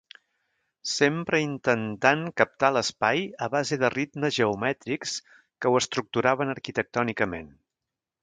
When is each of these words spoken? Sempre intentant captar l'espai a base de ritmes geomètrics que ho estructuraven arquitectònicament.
Sempre 0.91 1.39
intentant 1.47 2.23
captar 2.41 2.71
l'espai 2.77 3.21
a 3.47 3.51
base 3.57 3.79
de 3.83 3.91
ritmes 3.95 4.35
geomètrics 4.39 5.15
que 5.29 5.73
ho 5.73 5.79
estructuraven 5.83 6.55
arquitectònicament. 6.57 7.53